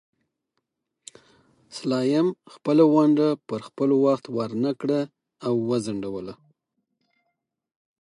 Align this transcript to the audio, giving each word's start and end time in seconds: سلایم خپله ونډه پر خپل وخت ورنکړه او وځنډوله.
سلایم 1.77 2.27
خپله 2.53 2.83
ونډه 2.93 3.27
پر 3.47 3.59
خپل 3.67 3.89
وخت 4.05 4.25
ورنکړه 4.37 4.99
او 5.47 5.53
وځنډوله. 5.69 6.33